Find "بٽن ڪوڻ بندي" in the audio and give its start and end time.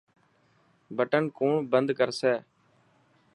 0.97-1.93